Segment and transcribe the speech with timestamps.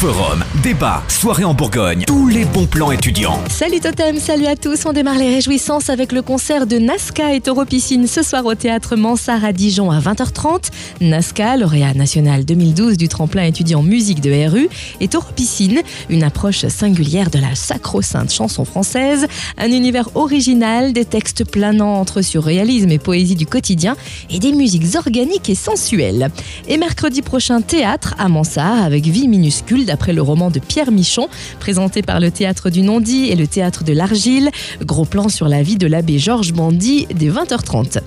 [0.00, 3.38] Forum, débat, soirée en Bourgogne, tous les bons plans étudiants.
[3.50, 4.86] Salut Totem, salut à tous.
[4.86, 8.54] On démarre les réjouissances avec le concert de Nazca et Taureau Piscine ce soir au
[8.54, 10.70] théâtre Mansart à Dijon à 20h30.
[11.02, 16.66] Nazca, lauréat national 2012 du tremplin étudiant musique de RU, et Taureau Piscine, une approche
[16.68, 19.26] singulière de la sacro-sainte chanson française,
[19.58, 23.98] un univers original, des textes planants entre surréalisme et poésie du quotidien
[24.30, 26.30] et des musiques organiques et sensuelles.
[26.68, 31.26] Et mercredi prochain, théâtre à Mansart avec vie minuscule d'après le roman de Pierre Michon,
[31.58, 34.50] présenté par le théâtre du Non-Dit et le théâtre de l'Argile.
[34.84, 37.98] Gros plan sur la vie de l'abbé Georges Bandy dès 20h30.